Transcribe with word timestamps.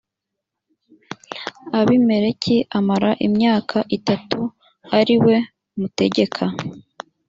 abimeleki 1.79 2.55
amara 2.77 3.11
imyaka 3.27 3.77
itatu 3.97 4.39
ari 4.99 5.15
we 5.25 5.35
mutegeka 5.79 6.43